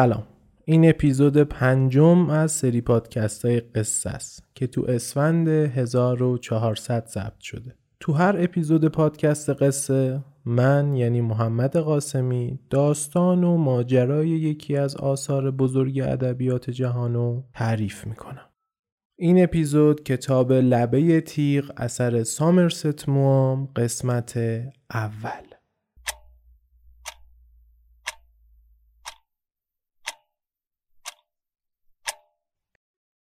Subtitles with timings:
[0.00, 0.22] سلام.
[0.64, 7.74] این اپیزود پنجم از سری پادکست های قصه است که تو اسفند 1400 ضبط شده.
[8.00, 15.50] تو هر اپیزود پادکست قصه من یعنی محمد قاسمی داستان و ماجرای یکی از آثار
[15.50, 18.46] بزرگ ادبیات جهانو تعریف می‌کنم.
[19.18, 24.36] این اپیزود کتاب لبه تیغ اثر سامرست موام قسمت
[24.90, 25.49] اول.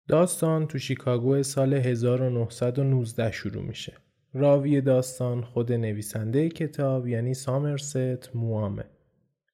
[0.10, 3.94] داستان تو شیکاگو سال 1919 شروع میشه.
[4.34, 8.84] راوی داستان خود نویسنده کتاب یعنی سامرست موامه.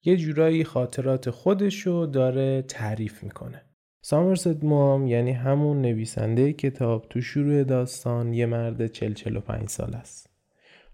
[0.04, 3.62] یه جورایی خاطرات خودشو داره تعریف می‌کنه.
[4.02, 10.30] سامرست موام یعنی همون نویسنده کتاب تو شروع داستان یه مرد 40-45 سال است.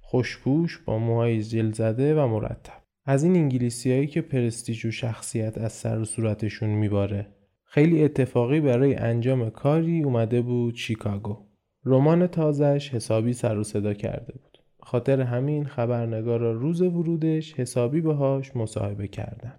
[0.00, 2.82] خوشپوش با موهای جل زده و مرتب.
[3.04, 7.26] از این انگلیسی هایی که پرستیژ و شخصیت از سر و صورتشون میباره
[7.74, 11.38] خیلی اتفاقی برای انجام کاری اومده بود شیکاگو.
[11.84, 14.58] رمان تازش حسابی سر و صدا کرده بود.
[14.80, 19.58] خاطر همین خبرنگارا روز ورودش حسابی باهاش مصاحبه کردن.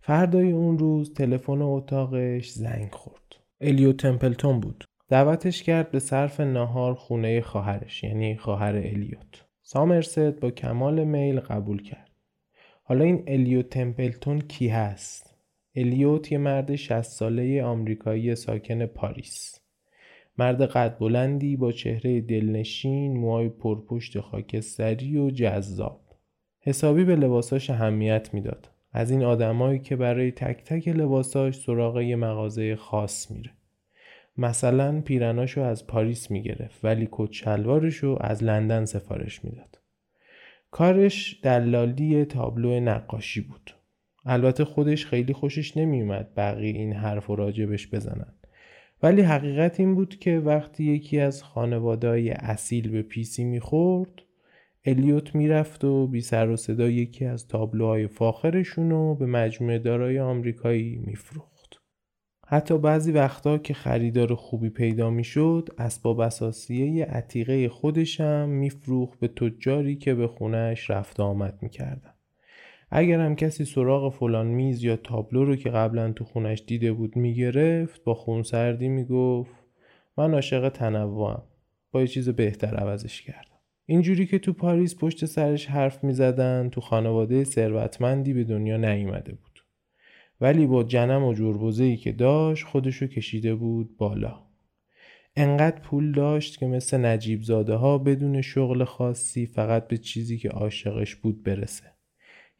[0.00, 3.36] فردای اون روز تلفن اتاقش زنگ خورد.
[3.60, 4.84] الیو تمپلتون بود.
[5.08, 9.44] دعوتش کرد به صرف نهار خونه خواهرش یعنی خواهر الیوت.
[9.62, 12.10] سامرست با کمال میل قبول کرد.
[12.82, 15.27] حالا این الیو تمپلتون کی هست؟
[15.74, 19.60] الیوت یه مرد 60 ساله آمریکایی ساکن پاریس.
[20.38, 26.00] مرد قد بلندی با چهره دلنشین، موهای پرپشت خاکستری و جذاب.
[26.60, 28.70] حسابی به لباساش اهمیت می‌داد.
[28.92, 33.50] از این آدمایی که برای تک تک لباساش سراغ یه مغازه خاص میره.
[34.36, 37.48] مثلا پیرناشو از پاریس می‌گرفت ولی کت
[38.20, 39.78] از لندن سفارش می‌داد.
[40.70, 43.77] کارش دلالی تابلو نقاشی بود.
[44.30, 48.34] البته خودش خیلی خوشش نمیومد بقیه این حرف و راجبش بزنن.
[49.02, 54.10] ولی حقیقت این بود که وقتی یکی از خانوادای اصیل به پیسی می‌خورد
[54.84, 60.18] الیوت می‌رفت و بی سر و صدا یکی از تابلوهای فاخرشون رو به مجموعه دارای
[60.18, 61.76] آمریکایی میفروخت.
[62.46, 69.96] حتی بعضی وقتا که خریدار خوبی پیدا می‌شد اسباب اساسیه عتیقه خودشم میفروخت به تجاری
[69.96, 72.17] که به خونهش رفت آمد می‌کردن.
[72.90, 77.16] اگر هم کسی سراغ فلان میز یا تابلو رو که قبلا تو خونش دیده بود
[77.16, 79.54] می‌گرفت با خونسردی می‌گفت
[80.18, 81.42] من عاشق تنوعم.
[81.92, 83.58] با یه چیز بهتر عوضش کردم.
[83.86, 89.64] اینجوری که تو پاریس پشت سرش حرف می‌زدن تو خانواده ثروتمندی به دنیا نیامده بود.
[90.40, 94.42] ولی با جنم و جربوزه‌ای که داشت خودشو کشیده بود بالا.
[95.36, 100.48] انقدر پول داشت که مثل نجیب زاده ها بدون شغل خاصی فقط به چیزی که
[100.48, 101.97] عاشقش بود برسه.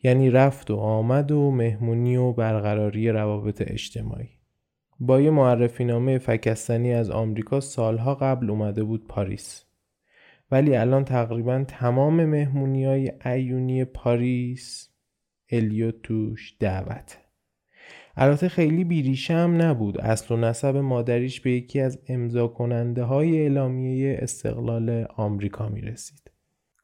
[0.03, 4.29] یعنی رفت و آمد و مهمونی و برقراری روابط اجتماعی.
[5.01, 9.65] با یه معرفی نامه فکستنی از آمریکا سالها قبل اومده بود پاریس.
[10.51, 14.89] ولی الان تقریبا تمام مهمونی های ایونی پاریس
[15.51, 17.17] الیوت توش دعوته
[18.21, 20.01] البته خیلی بیریشه هم نبود.
[20.01, 26.28] اصل و نسب مادریش به یکی از امضا کننده های اعلامیه استقلال آمریکا می رسید.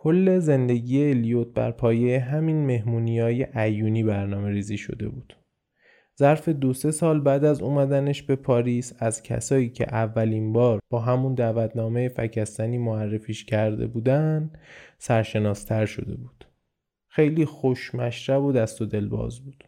[0.05, 5.37] کل زندگی الیوت بر پایه همین مهمونی های ایونی برنامه ریزی شده بود.
[6.19, 11.01] ظرف دو سه سال بعد از اومدنش به پاریس از کسایی که اولین بار با
[11.01, 14.51] همون دعوتنامه فکستنی معرفیش کرده بودن
[14.99, 16.45] سرشناستر شده بود.
[17.09, 19.65] خیلی خوش مشرب و دست و دلباز بود.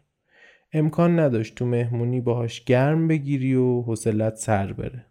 [0.73, 5.06] امکان نداشت تو مهمونی باهاش گرم بگیری و حوصلت سر بره.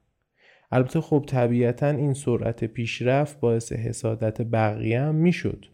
[0.72, 5.66] البته خب طبیعتا این سرعت پیشرفت باعث حسادت بقیه هم می‌شد.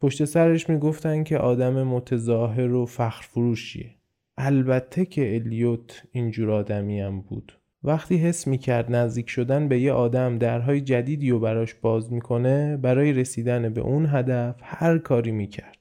[0.00, 3.90] پشت سرش می‌گفتن که آدم متظاهر و فخر فروشیه.
[4.38, 7.52] البته که الیوت اینجور آدمی هم بود.
[7.84, 13.12] وقتی حس می‌کرد نزدیک شدن به یه آدم درهای جدیدی و براش باز می‌کنه برای
[13.12, 15.78] رسیدن به اون هدف هر کاری می‌کرد.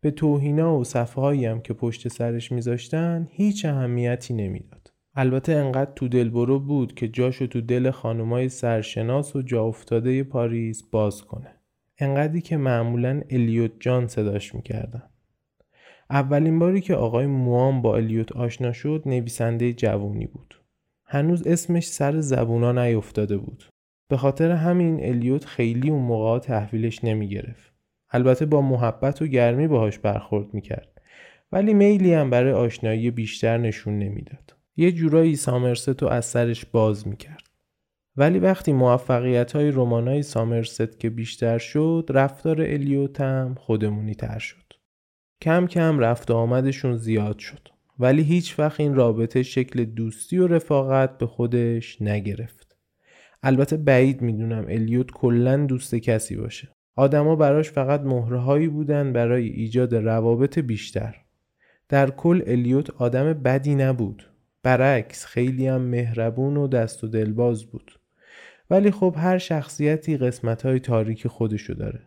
[0.00, 4.79] به توهینا و صفحایی هم که پشت سرش میذاشتن هیچ اهمیتی نمی‌داد.
[5.14, 10.82] البته انقدر تو دلبرو بود که جاشو تو دل خانمای سرشناس و جا افتاده پاریس
[10.82, 11.54] باز کنه.
[11.98, 15.02] انقدری که معمولا الیوت جان صداش می‌کردن.
[16.10, 20.60] اولین باری که آقای موام با الیوت آشنا شد نویسنده جوونی بود.
[21.04, 23.64] هنوز اسمش سر زبونا نیفتاده بود.
[24.08, 27.72] به خاطر همین الیوت خیلی اون موقع تحویلش نمی گرفت.
[28.10, 31.00] البته با محبت و گرمی باهاش برخورد می‌کرد
[31.52, 34.59] ولی میلی هم برای آشنایی بیشتر نشون نمی‌داد.
[34.80, 37.42] یه جورایی سامرست رو از سرش باز می‌کرد.
[38.16, 44.38] ولی وقتی موفقیت های رومان های سامرست که بیشتر شد رفتار الیوت هم خودمونی تر
[44.38, 44.72] شد.
[45.42, 47.68] کم کم رفت آمدشون زیاد شد.
[47.98, 52.76] ولی هیچ وقت این رابطه شکل دوستی و رفاقت به خودش نگرفت.
[53.42, 56.68] البته بعید می‌دونم الیوت کلا دوست کسی باشه.
[56.96, 61.16] آدما براش فقط مهرهایی بودن برای ایجاد روابط بیشتر.
[61.88, 64.29] در کل الیوت آدم بدی نبود.
[64.62, 68.00] برعکس خیلی هم مهربون و دست و دلباز بود.
[68.70, 72.00] ولی خب هر شخصیتی قسمت های تاریک خودشو داره.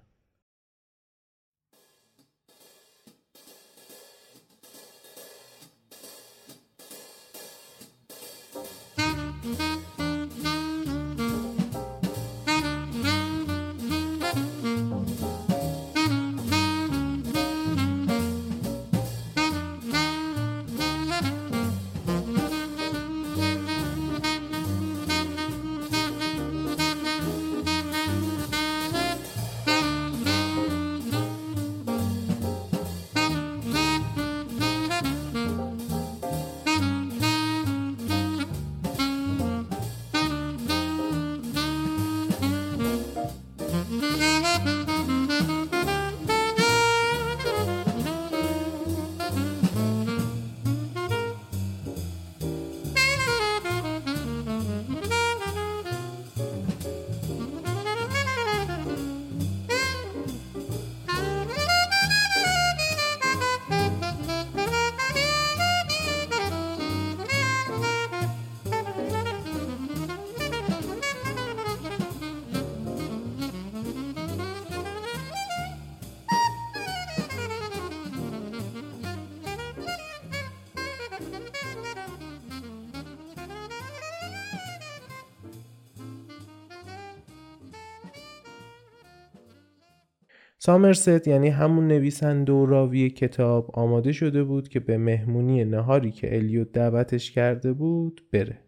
[90.66, 96.36] سامرست یعنی همون نویسنده و راوی کتاب آماده شده بود که به مهمونی نهاری که
[96.36, 98.60] الیوت دعوتش کرده بود بره.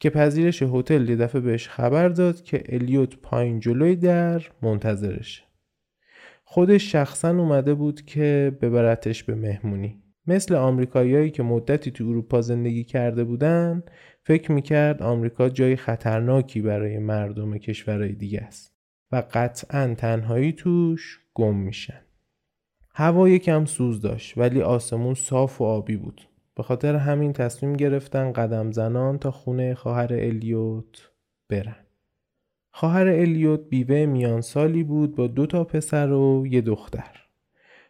[0.00, 5.42] که پذیرش هتل یه دفعه بهش خبر داد که الیوت پایین جلوی در منتظرشه
[6.44, 10.02] خودش شخصا اومده بود که ببرتش به مهمونی.
[10.26, 13.82] مثل آمریکاییایی که مدتی تو اروپا زندگی کرده بودن
[14.22, 18.73] فکر می‌کرد آمریکا جای خطرناکی برای مردم کشورهای دیگه است.
[19.14, 22.00] و قطعا تنهایی توش گم میشن.
[22.94, 26.28] هوا یکم سوز داشت ولی آسمون صاف و آبی بود.
[26.54, 31.10] به خاطر همین تصمیم گرفتن قدم زنان تا خونه خواهر الیوت
[31.48, 31.76] برن.
[32.70, 37.20] خواهر الیوت بیوه میان سالی بود با دو تا پسر و یه دختر.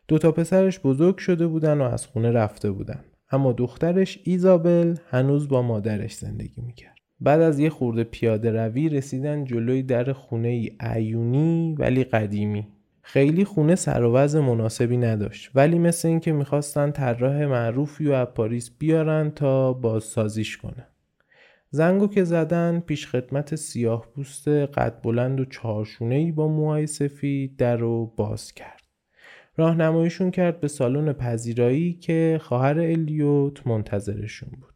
[0.09, 3.05] دو تا پسرش بزرگ شده بودن و از خونه رفته بودن.
[3.31, 7.04] اما دخترش ایزابل هنوز با مادرش زندگی می‌کرد.
[7.21, 12.67] بعد از یه خورده پیاده روی رسیدن جلوی در خونه ای عیونی ولی قدیمی
[13.03, 18.71] خیلی خونه سر و مناسبی نداشت ولی مثل اینکه می‌خواستن طراح معروفی و از پاریس
[18.79, 20.87] بیارن تا بازسازیش کنه
[21.75, 27.77] زنگو که زدن پیش خدمت سیاه پوست قد بلند و چارشونه با موهای سفید در
[27.77, 28.83] رو باز کرد.
[29.57, 34.74] راهنماییشون کرد به سالن پذیرایی که خواهر الیوت منتظرشون بود.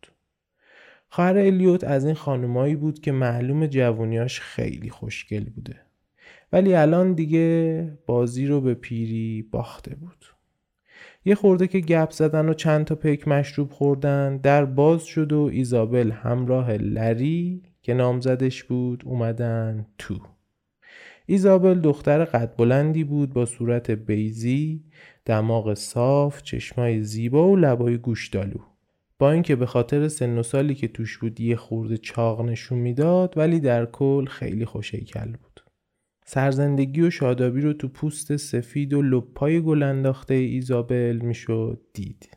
[1.09, 5.77] خواهر الیوت از این خانمایی بود که معلوم جوونیاش خیلی خوشگل بوده.
[6.53, 10.25] ولی الان دیگه بازی رو به پیری باخته بود.
[11.25, 15.51] یه خورده که گپ زدن و چند تا پیک مشروب خوردن در باز شد و
[15.53, 20.19] ایزابل همراه لری که نامزدش بود اومدن تو.
[21.27, 24.85] ایزابل دختر قد بلندی بود با صورت بیزی،
[25.25, 28.61] دماغ صاف، چشمای زیبا و لبای گوشدالو.
[29.19, 33.35] با اینکه به خاطر سن و سالی که توش بود یه خورده چاق نشون می‌داد
[33.39, 35.65] ولی در کل خیلی خوشیکل بود.
[36.25, 42.29] سرزندگی و شادابی رو تو پوست سفید و لپای گل انداخته ایزابل می‌شد دید.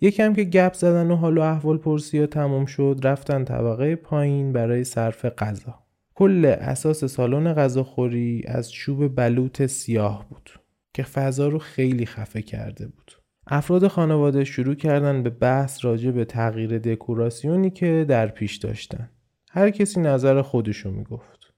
[0.00, 4.52] یکم که گپ زدن و حال و احوال پرسی و تمام شد رفتن طبقه پایین
[4.52, 5.74] برای صرف غذا.
[6.14, 10.50] کل اساس سالن غذاخوری از چوب بلوط سیاه بود
[10.94, 13.23] که فضا رو خیلی خفه کرده بود.
[13.46, 19.10] افراد خانواده شروع کردن به بحث راجع به تغییر دکوراسیونی که در پیش داشتن.
[19.50, 21.54] هر کسی نظر خودشو می‌گفت.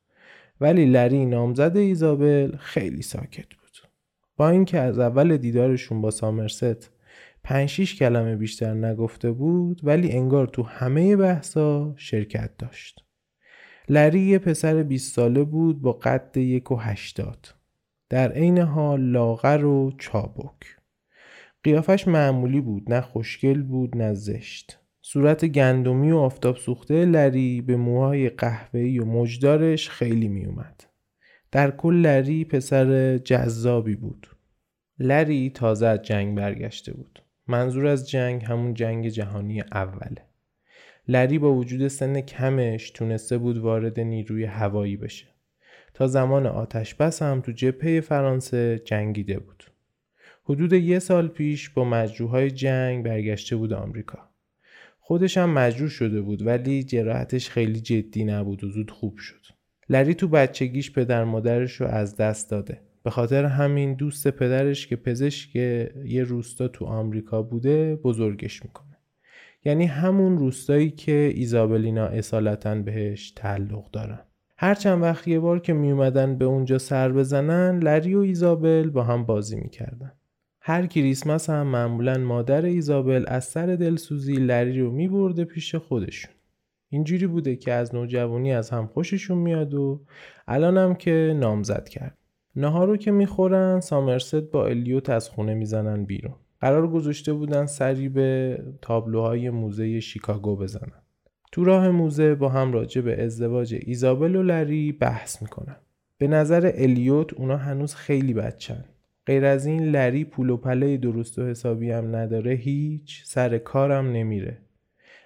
[0.61, 3.90] ولی لری نامزد ایزابل خیلی ساکت بود.
[4.37, 6.90] با اینکه از اول دیدارشون با سامرست
[7.45, 13.05] 5 6 کلمه بیشتر نگفته بود ولی انگار تو همه بحثا شرکت داشت.
[13.88, 17.55] لری یه پسر 20 ساله بود با قد یک و هشتاد.
[18.09, 20.75] در عین حال لاغر و چابک.
[21.66, 24.78] قیافش معمولی بود نه خوشگل بود نه زشت.
[25.02, 30.85] صورت گندمی و آفتاب سوخته لری به موهای قهوه‌ای و مجدارش خیلی میومد.
[31.52, 34.37] در کل لری پسر جذابی بود.
[34.99, 37.23] لری تازه از جنگ برگشته بود.
[37.46, 40.26] منظور از جنگ همون جنگ جهانی اوله.
[41.08, 45.26] لری با وجود سن کمش تونسته بود وارد نیروی هوایی بشه.
[45.94, 49.75] تا زمان آتش بس هم تو جبهه فرانسه جنگیده بود.
[50.48, 54.18] حدود یه سال پیش با مجروحهای جنگ برگشته بود آمریکا.
[55.00, 59.46] خودش هم مجروح شده بود ولی جراحتش خیلی جدی نبود و زود خوب شد.
[59.88, 62.80] لری تو بچگیش پدر مادرش رو از دست داده.
[63.02, 68.96] به خاطر همین دوست پدرش که پزشک یه روستا تو آمریکا بوده بزرگش می‌کنه.
[69.64, 74.20] یعنی همون روستایی که ایزابلینا اصالتا بهش تعلق دارن.
[74.58, 79.02] هر چند وقت یه بار که میومدن به اونجا سر بزنن لری و ایزابل با
[79.02, 80.12] هم بازی می‌کردن.
[80.68, 86.35] هر کریسمس هم معمولا مادر ایزابل از سر دلسوزی لری رو میبرده پیش خودشون.
[86.88, 90.04] اینجوری بوده که از نوجوانی از هم خوششون میاد و
[90.49, 92.18] الانم که نامزد کرد.
[92.56, 96.35] نهار رو که می‌خورن سامرست با الیوت از خونه می‌زنن بیرون.
[96.61, 101.02] قرار گذاشته بودن سری به تابلوهای موزه شیکاگو بزنن.
[101.52, 105.76] تو راه موزه با هم راجع به ازدواج ایزابل و لری بحث می‌کنن.
[106.18, 108.85] به نظر الیوت اونا هنوز خیلی بچن.
[109.26, 114.12] غیر از این لری پول و پله درست و حسابی هم نداره هیچ سر کارم
[114.12, 114.59] نمیره.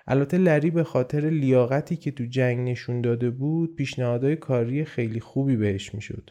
[0.07, 5.57] البته لری به خاطر لیاقتی که تو جنگ نشون داده بود پیشنهادهای کاری خیلی خوبی
[5.57, 6.30] بهش می‌شد.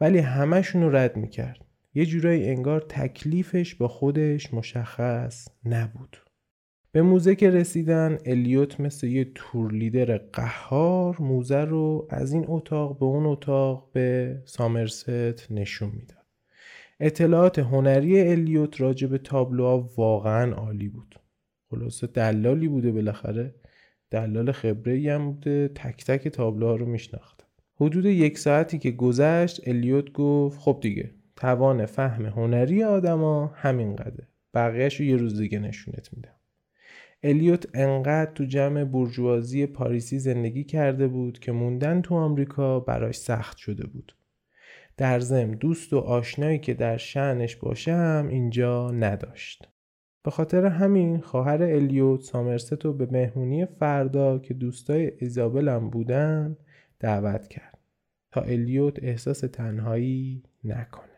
[0.00, 1.64] ولی همشون رو رد می‌کرد.
[1.94, 6.16] یه جورایی انگار تکلیفش با خودش مشخص نبود.
[6.92, 12.98] به موزه که رسیدن الیوت مثل یه تور لیدر قهار موزه رو از این اتاق
[12.98, 16.21] به اون اتاق به سامرست نشون می‌داد.
[17.00, 21.20] اطلاعات هنری الیوت راجع به تابلوها واقعا عالی بود.
[21.70, 23.54] خلاصه دلالی بوده بالاخره
[24.10, 27.46] دلال خبره هم بوده تک تک تابلوها رو میشناخت.
[27.80, 34.28] حدود یک ساعتی که گذشت الیوت گفت خب دیگه توان فهم هنری آدما همینقدره.
[34.54, 36.34] بقیهش رو یه روز دیگه نشونت میدم.
[37.22, 43.56] الیوت انقدر تو جمع برجوازی پاریسی زندگی کرده بود که موندن تو آمریکا براش سخت
[43.56, 44.16] شده بود.
[44.96, 49.68] در ضمن دوست و آشنایی که در شعنش باشه هم اینجا نداشت.
[50.24, 56.56] به خاطر همین خواهر الیوت سامرست رو به مهمونی فردا که دوستای ایزابل هم بودن
[57.00, 57.78] دعوت کرد
[58.32, 61.11] تا الیوت احساس تنهایی نکنه.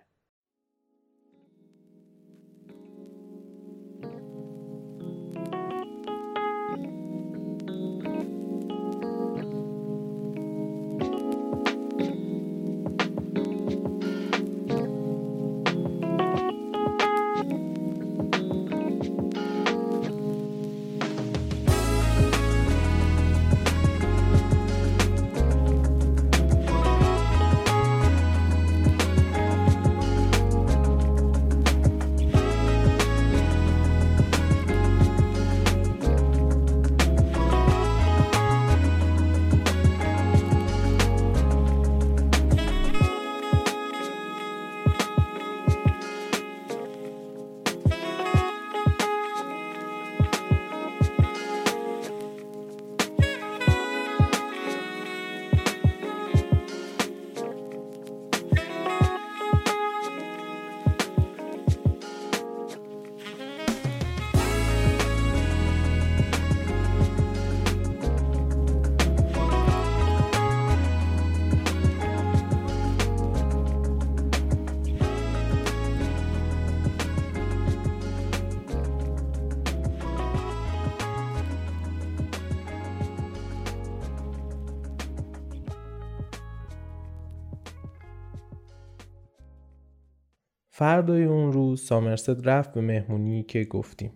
[90.76, 94.12] فردای اون روز سامرست رفت به مهمونی که گفتیم.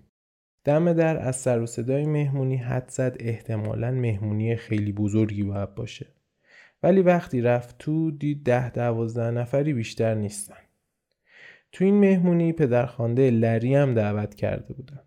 [0.65, 6.07] دم در از سر و صدای مهمونی حد زد احتمالا مهمونی خیلی بزرگی باید باشه.
[6.83, 10.57] ولی وقتی رفت تو دید ده دوازده نفری بیشتر نیستن.
[11.73, 15.03] تو این مهمونی پدرخوانده لری هم دعوت کرده بودن.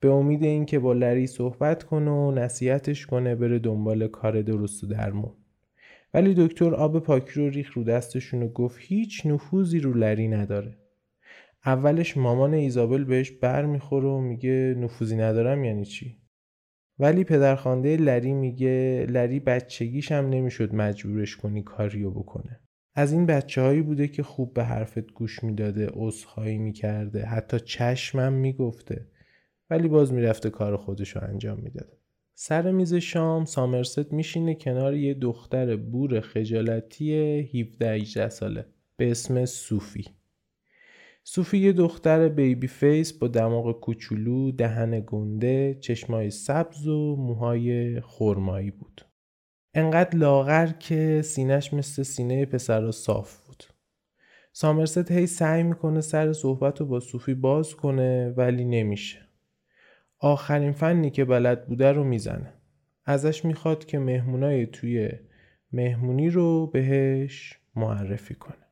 [0.00, 4.86] به امید اینکه با لری صحبت کنه و نصیحتش کنه بره دنبال کار درست و
[4.86, 5.32] درمون.
[6.16, 10.78] ولی دکتر آب پاکی رو ریخ رو دستشون و گفت هیچ نفوذی رو لری نداره.
[11.66, 16.16] اولش مامان ایزابل بهش بر می‌خوره و میگه نفوذی ندارم یعنی چی؟
[16.98, 22.60] ولی پدرخوانده لری میگه لری بچگیش هم نمی‌شد مجبورش کنی کاریو بکنه.
[22.94, 28.32] از این بچه هایی بوده که خوب به حرفت گوش می‌داده عذرخواهی می‌کرده حتی چشمم
[28.32, 29.06] می‌گفته
[29.70, 31.96] ولی باز می‌رفته کار خودش رو انجام می‌داده
[32.38, 38.66] سر میز شام سامرست میشینه کنار یه دختر بور خجالتی 17 18 ساله
[38.96, 40.04] به اسم صوفی
[41.24, 48.70] صوفی یه دختر baby face با دماغ کوچولو، دهن گنده، چشمای سبز و موهای خرمایی
[48.70, 49.06] بود.
[49.74, 53.64] انقدر لاغر که سینش مثل سینه پسرا صاف بود.
[54.52, 59.25] سامرست هی سعی می‌کنه سر صحبت رو با صوفی باز کنه ولی نمیشه.
[60.18, 62.52] آخرین فنی که بلد بوده رو می‌زنه.
[63.04, 65.10] ازش می‌خواد که مهمونای توی
[65.72, 68.66] مهمونی رو بهش معرفی کنه.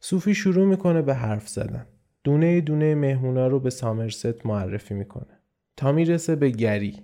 [0.00, 1.86] صوفی شروع می‌کنه به حرف زدن.
[2.24, 5.40] دونه دونه مهمونا رو به سامرست معرفی می‌کنه.
[5.76, 7.02] تا می‌رسه به گری.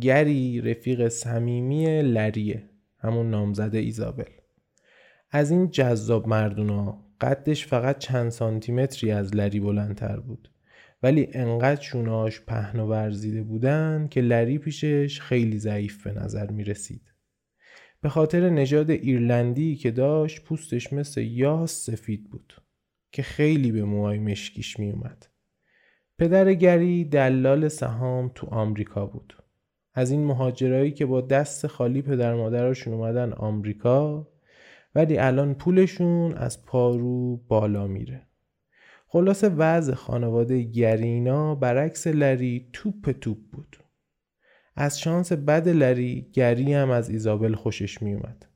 [0.00, 2.68] گری رفیق صمیمی لریه.
[2.98, 4.30] همون نامزد ایزابل.
[5.30, 10.50] از این جذاب مردونا قدش فقط چند سانتیمتری از لری بلندتر بود.
[11.02, 16.64] ولی انقدر شوناش پهن و ورزیده بودن که لری پیشش خیلی ضعیف به نظر می
[16.64, 17.12] رسید.
[18.00, 22.62] به خاطر نژاد ایرلندی که داشت پوستش مثل یاس سفید بود
[23.12, 25.26] که خیلی به موهای مشکیش می اومد.
[26.18, 29.36] پدر گری دلال سهام تو آمریکا بود.
[29.94, 34.28] از این مهاجرایی که با دست خالی پدر مادرشون اومدن آمریکا
[34.94, 38.26] ولی الان پولشون از پارو بالا میره.
[39.12, 43.76] خلاصه وضع خانواده گرینا برعکس لری توپ توپ بود.
[44.76, 48.46] از شانس بد لری گری هم از ایزابل خوشش میومد.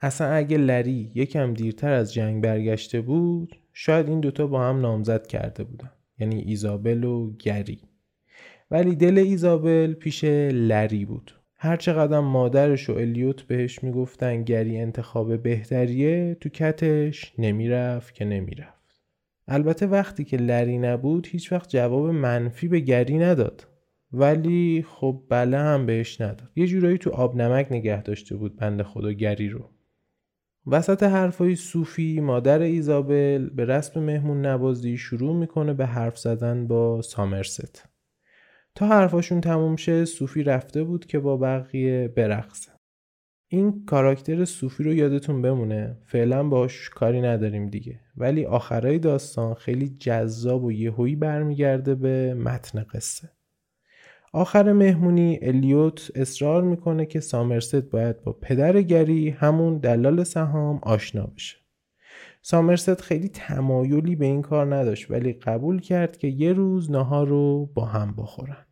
[0.00, 5.26] اصلا اگه لری یکم دیرتر از جنگ برگشته بود شاید این دوتا با هم نامزد
[5.26, 7.80] کرده بودن یعنی ایزابل و گری
[8.70, 15.42] ولی دل ایزابل پیش لری بود هر چقدر مادرش و الیوت بهش می‌گفتن گری انتخاب
[15.42, 18.75] بهتریه تو کتش نمی‌رفت که نمی‌رفت
[19.48, 23.66] البته وقتی که لری نبود هیچ وقت جواب منفی به گری نداد.
[24.12, 26.50] ولی خب بله هم بهش نداد.
[26.56, 29.70] یه جورایی تو آب نمک نگه داشته بود بند خدا گری رو.
[30.66, 37.02] وسط حرفای صوفی مادر ایزابل به رسم مهمون نوازی شروع می‌کنه به حرف زدن با
[37.02, 37.88] سامرست.
[38.74, 42.75] تا حرفاشون تموم شه صوفی رفته بود که با بقیه برقصه.
[43.48, 49.88] این کاراکتر صوفی رو یادتون بمونه فعلا باش کاری نداریم دیگه ولی آخرای داستان خیلی
[49.88, 53.30] جذاب و یهویی برمیگرده به متن قصه
[54.32, 61.26] آخر مهمونی الیوت اصرار می‌کنه که سامرست باید با پدر گری همون دلال سهام آشنا
[61.26, 61.56] بشه.
[62.42, 67.66] سامرست خیلی تمایلی به این کار نداشت ولی قبول کرد که یه روز نهار رو
[67.66, 68.65] با هم بخورن.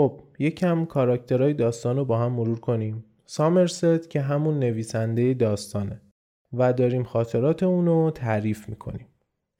[0.00, 3.04] خب یکم کاراکترهای داستان رو با هم مرور کنیم.
[3.26, 6.00] سامرست که همون نویسنده داستانه
[6.52, 9.06] و داریم خاطرات اونو تعریف می‌کنیم.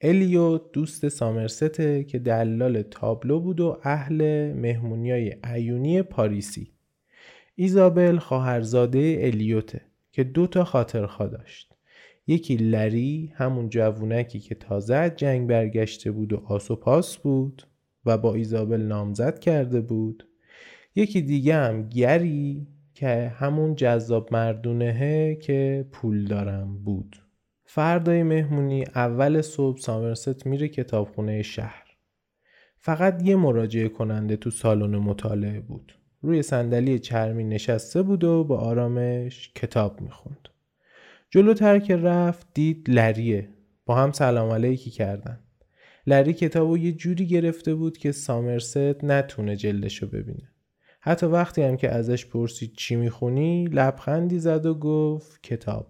[0.01, 6.71] الیو دوست سامرسته که دلال تابلو بود و اهل مهمونیای ایونی پاریسی.
[7.55, 11.75] ایزابل خواهرزاده الیوته که دو تا خاطرخوا داشت.
[12.27, 17.67] یکی لری همون جوونکی که تازه جنگ برگشته بود و آس و پاس بود
[18.05, 20.27] و با ایزابل نامزد کرده بود.
[20.95, 27.15] یکی دیگه هم گری که همون جذاب مردونهه که پول دارم بود.
[27.65, 31.83] فردای مهمونی اول صبح سامرست میره کتابخونه شهر.
[32.77, 35.97] فقط یه مراجعه کننده تو سالن مطالعه بود.
[36.21, 40.49] روی صندلی چرمی نشسته بود و با آرامش کتاب می‌خوند.
[41.29, 43.49] جلوتر که رفت دید لریه.
[43.85, 45.39] با هم سلام علیکی کردن.
[46.07, 50.50] لری کتاب یه جوری گرفته بود که سامرست نتونه جلدشو ببینه.
[51.03, 55.87] حتی وقتی هم که ازش پرسید چی می‌خونی لبخندی زد و گفت کتاب.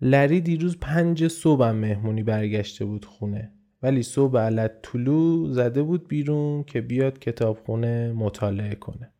[0.00, 3.52] لری دیروز پنج صبحم مهمونی برگشته بود خونه
[3.82, 9.12] ولی صبح علت طلو زده بود بیرون که بیاد کتابخونه مطالعه کنه.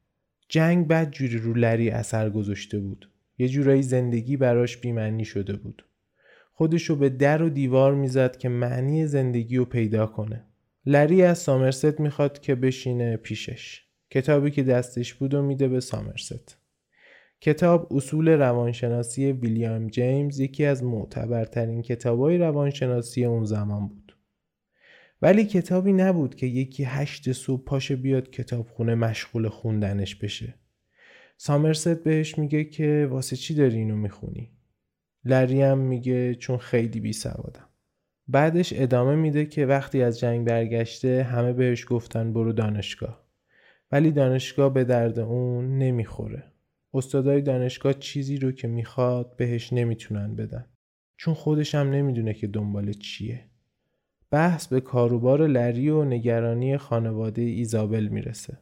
[0.48, 3.10] جنگ بد جوری رو لری اثر گذاشته بود.
[3.38, 5.84] یه جورایی زندگی براش بیمعنی شده بود.
[6.52, 10.44] خودشو به در و دیوار می‌زد که معنی زندگی رو پیدا کنه.
[10.86, 13.83] لری از سامرست می‌خواد که بشینه پیشش.
[14.14, 16.58] کتابی که دستش بود و میده به سامرست.
[17.40, 24.16] کتاب اصول روانشناسی ویلیام جیمز یکی از معتبرترین کتابای روانشناسی اون زمان بود.
[25.22, 30.54] ولی کتابی نبود که یکی هشت صبح پاشه بیاد کتابخونه مشغول خوندنش بشه.
[31.36, 34.50] سامرست بهش میگه که واسه چی داری اینو می‌خونی؟
[35.24, 37.68] لری هم میگه چون خیلی بی سوادم.
[38.28, 43.23] بعدش ادامه میده که وقتی از جنگ برگشته همه بهش گفتن برو دانشگاه.
[43.94, 46.44] ولی دانشگاه به درد اون نمی‌خوره.
[46.94, 50.66] استادای دانشگاه چیزی رو که می‌خواد بهش نمی‌تونن بدن.
[51.16, 53.44] چون خودش هم نمی‌دونه که دنبال چیه.
[54.30, 58.58] بحث به کاروبار لری و نگرانی خانواده ایزابل می‌رسه.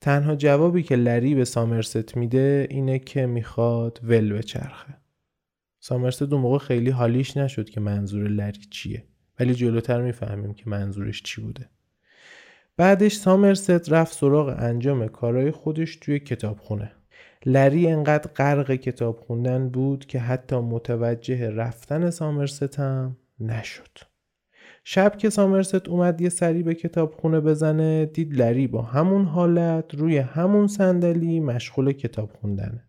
[0.00, 4.94] تنها جوابی که لری به سامرست میده اینه که می‌خواد ول بچرخه.
[5.80, 9.04] سامرست دو موقع خیلی حالیش نشد که منظور لری چیه.
[9.40, 11.68] ولی جلوتر می‌فهمیم که منظورش چی بوده.
[12.78, 16.92] بعدش سامرست رفت سراغ انجام کارهای خودش توی کتابخونه.
[17.46, 23.98] لری انقدر غرق کتاب خوندن بود که حتی متوجه رفتن سامرست هم نشد.
[24.84, 29.94] شب که سامرست اومد یه سری به کتاب خونه بزنه دید لری با همون حالت
[29.94, 32.84] روی همون صندلی مشغول کتاب خوندنه.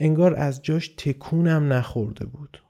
[0.00, 2.62] انگار از جاش تکونم نخورده بود.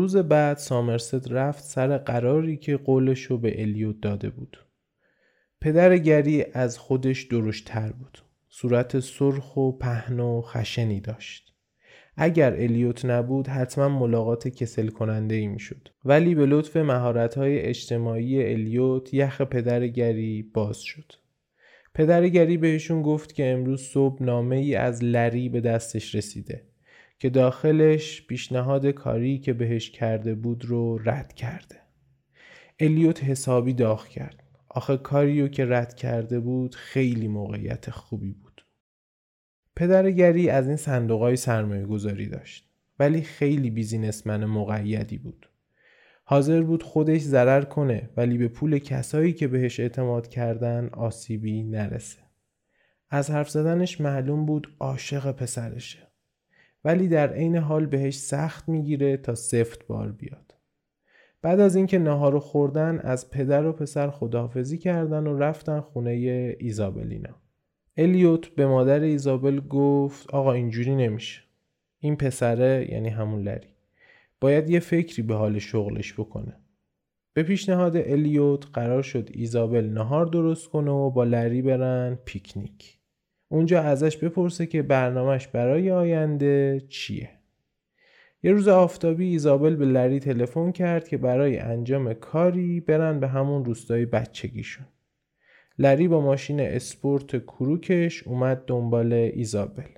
[0.00, 4.66] روز بعد سامرست رفت سر قراری که قولش رو به الیوت داده بود.
[5.60, 8.18] پدر گری از خودش درشتر بود.
[8.48, 11.54] صورت سرخ و پهن و خشنی داشت.
[12.16, 15.88] اگر الیوت نبود حتما ملاقات کسل کننده ای می شد.
[16.04, 21.12] ولی به لطف مهارت های اجتماعی الیوت یخ پدر گری باز شد.
[21.94, 26.69] پدر گری بهشون گفت که امروز صبح نامه ای از لری به دستش رسیده.
[27.20, 31.76] که داخلش پیشنهاد کاری که بهش کرده بود رو رد کرده.
[32.78, 34.42] الیوت حسابی داغ کرد.
[34.68, 38.66] آخه کاریو که رد کرده بود خیلی موقعیت خوبی بود.
[39.76, 45.48] پدر گری از این صندوق های سرمایه گذاری داشت ولی خیلی بیزینسمن مقیدی بود.
[46.24, 52.18] حاضر بود خودش ضرر کنه ولی به پول کسایی که بهش اعتماد کردن آسیبی نرسه.
[53.10, 56.09] از حرف زدنش معلوم بود عاشق پسرشه.
[56.84, 60.54] ولی در عین حال بهش سخت می‌گیره تا سفت بار بیاد.
[61.42, 66.10] بعد از اینکه نهار خوردن از پدر و پسر خداحافظی کردن و رفتن خونه
[66.58, 67.34] ایزابلینا.
[67.96, 71.42] الیوت به مادر ایزابل گفت آقا اینجوری نمیشه.
[71.98, 73.68] این پسره یعنی همون لری.
[74.40, 76.56] باید یه فکری به حال شغلش بکنه.
[77.34, 82.99] به پیشنهاد الیوت قرار شد ایزابل نهار درست کنه و با لری برن پیکنیک.
[83.52, 87.30] اونجا ازش بپرسه که برنامهش برای آینده چیه.
[88.42, 93.64] یه روز آفتابی ایزابل به لری تلفن کرد که برای انجام کاری برن به همون
[93.64, 94.86] روستای بچگیشون.
[95.78, 99.88] لری با ماشین اسپورت کروکش اومد دنبال ایزابل.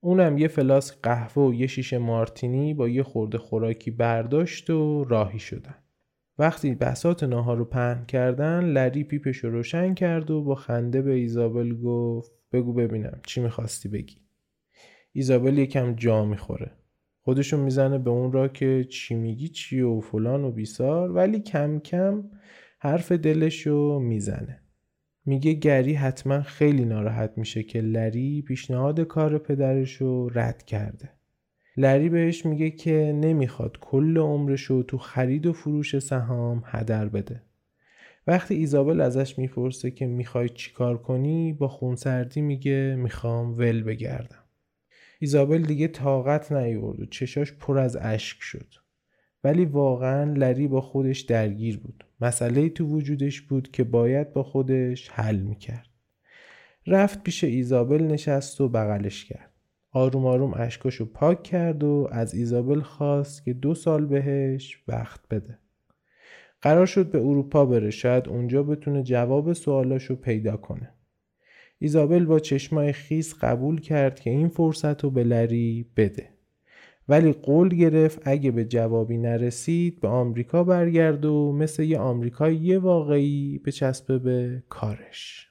[0.00, 5.38] اونم یه فلاسک قهوه و یه شیشه مارتینی با یه خورده خوراکی برداشت و راهی
[5.38, 5.74] شدن.
[6.38, 11.12] وقتی بساط ناهار رو پهن کردن لری پیپش رو روشن کرد و با خنده به
[11.12, 14.16] ایزابل گفت بگو ببینم چی می‌خواستی بگی؟
[15.12, 16.70] ایزابل یکم جا می‌خوره.
[17.22, 21.78] خودشو می‌زنه به اون را که چی میگی چی و فلان و بیسار ولی کم
[21.78, 22.24] کم
[22.78, 24.62] حرف دلشو می‌زنه.
[25.24, 31.10] میگه گری حتما خیلی ناراحت میشه که لری پیشنهاد کار پدرشو رد کرده.
[31.76, 37.42] لری بهش میگه که نمی‌خواد کل عمرشو تو خرید و فروش سهام هدر بده.
[38.26, 44.44] وقتی ایزابل ازش می‌پرسه که می‌خوای چیکار کنی با خونسردی میگه می‌خوام ول بگردم.
[45.18, 48.74] ایزابل دیگه طاقت نیورد و چشاش پر از اشک شد.
[49.44, 52.04] ولی واقعا لری با خودش درگیر بود.
[52.20, 55.86] مسئله تو وجودش بود که باید با خودش حل می‌کرد.
[56.86, 59.50] رفت پیش ایزابل نشست و بغلش کرد.
[59.92, 65.58] آروم آروم اشکاشو پاک کرد و از ایزابل خواست که دو سال بهش وقت بده.
[66.62, 70.94] قرار شد به اروپا بره شاید اونجا بتونه جواب سوالاشو پیدا کنه.
[71.78, 76.28] ایزابل با چشمای خیس قبول کرد که این فرصت رو به لری بده.
[77.08, 83.58] ولی قول گرفت اگه به جوابی نرسید به آمریکا برگرد و مثل یه آمریکایی واقعی
[83.58, 85.49] به چسبه به کارش.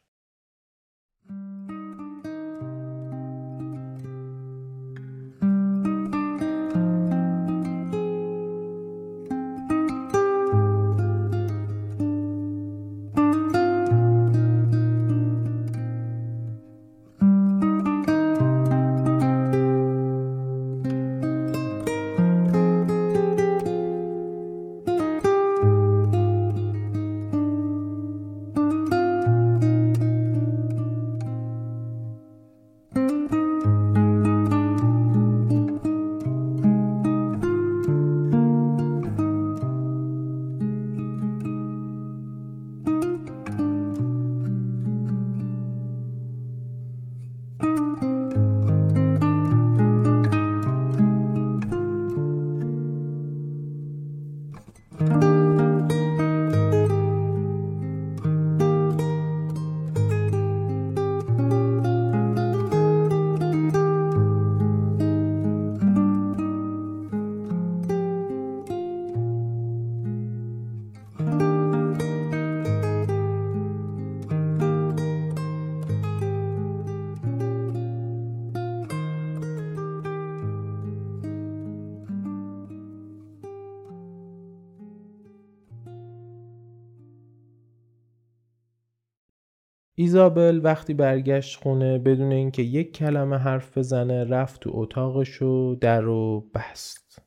[90.30, 96.02] ایزابل وقتی برگشت خونه بدون اینکه یک کلمه حرف بزنه رفت تو اتاقش و در
[96.02, 97.22] رو بست.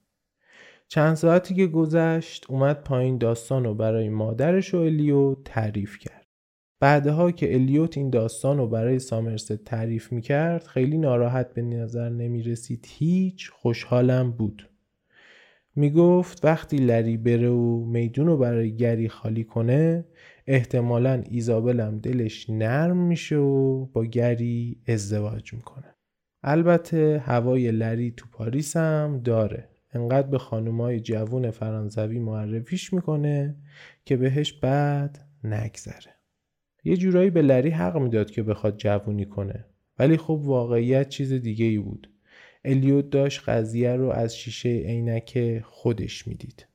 [0.89, 6.27] چند ساعتی که گذشت اومد پایین داستان رو برای مادرش و الیو تعریف کرد.
[6.81, 12.87] بعدها که الیوت این داستان رو برای سامرست تعریف می‌کرد خیلی ناراحت به نظر نمی‌رسید
[12.89, 14.69] هیچ خوشحالم بود.
[15.77, 20.05] می‌گفت وقتی لری بره و میدون رو برای گری خالی کنه
[20.47, 25.95] احتمالا ایزابلم دلش نرم میشه و با گری ازدواج می‌کنه.
[26.43, 29.69] البته هوای لری تو پاریس هم داره.
[29.95, 33.57] انقدر به خانومای جوون فرانسوی معرفیش می‌کنه
[34.05, 36.13] که بهش بعد نگذره.
[36.85, 39.65] یه جورایی به لری حق می‌داد که بخواد جوونی کنه
[39.99, 42.11] ولی خب واقعیت چیز دیگه ای بود.
[42.65, 46.67] الیوت داشت قضیه رو از شیشه عینک خودش می‌دید.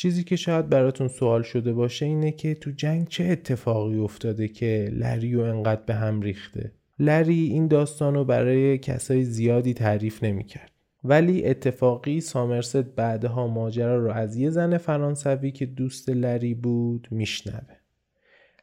[0.00, 4.90] چیزی که شاید براتون سوال شده باشه اینه که تو جنگ چه اتفاقی افتاده که
[4.92, 10.70] لری و انقدر به هم ریخته لری این داستان رو برای کسای زیادی تعریف نمی‌کرد.
[11.04, 17.76] ولی اتفاقی سامرست بعدها ماجرا رو از یه زن فرانسوی که دوست لری بود میشنوه.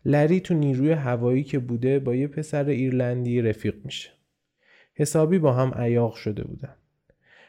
[0.05, 4.09] لری تو نیروی هوایی که بوده با یه پسر ایرلندی رفیق میشه.
[4.93, 6.75] حسابی با هم عیاق شده بودن.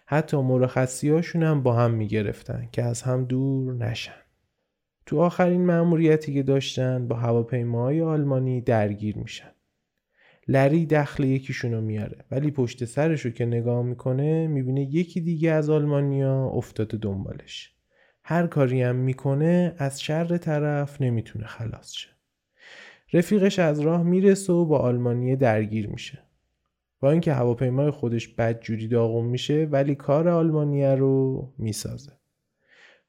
[0.08, 4.12] حتی مرخصی هم با هم می‌گرفتن که از هم دور نشن.
[5.06, 9.50] تو آخرین مأموریتی که داشتن با هواپیماهای آلمانی درگیر میشن.
[10.48, 16.44] لری دخل یکیشونو میاره ولی پشت سرشو که نگاه می‌کنه می‌بینه یکی دیگه از آلمانیا
[16.44, 17.72] افتاده دنبالش.
[18.22, 22.08] هر کاری هم می‌کنه از شر طرف نمی‌تونه خلاص شه.
[23.12, 26.25] رفیقش از راه می‌رسه و با آلمانیه درگیر میشه.
[27.00, 32.12] با اینکه هواپیمای خودش بدجوری داغون میشه ولی کار آلمانیه رو می‌سازه.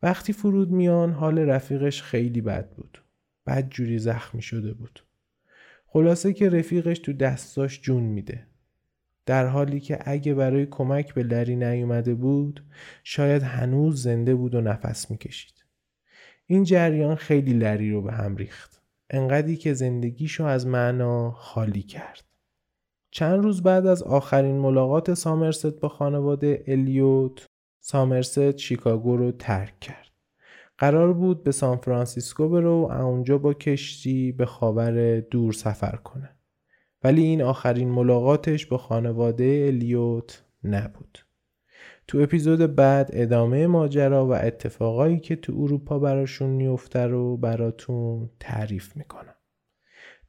[0.03, 3.03] وقتی فرود میان حال رفیقش خیلی بد بود.
[3.47, 5.03] بدجوری زخمی شده بود.
[5.85, 8.47] خلاصه که رفیقش تو دستاش جون میده.
[9.25, 12.63] در حالی که اگه برای کمک به لری نیومده بود
[13.03, 15.65] شاید هنوز زنده بود و نفس می‌کشید.
[16.45, 18.81] این جریان خیلی لری رو به هم ریخت.
[19.09, 22.23] انقدری که زندگیشو از معنا خالی کرد.
[23.17, 27.45] چند روز بعد از آخرین ملاقات سامرست با خانواده الیوت
[27.79, 30.11] سامرست شیکاگو رو ترک کرد.
[30.77, 36.29] قرار بود به سان فرانسیسکو بره و اونجا با کشتی به خاور دور سفر کنه.
[37.03, 41.19] ولی این آخرین ملاقاتش با خانواده الیوت نبود.
[42.07, 48.97] تو اپیزود بعد ادامه ماجرا و اتفاقایی که تو اروپا براشون میفته رو براتون تعریف
[48.97, 49.35] می‌کنم.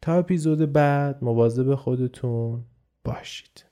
[0.00, 2.64] تا اپیزود بعد مواظب خودتون
[3.08, 3.67] باشید.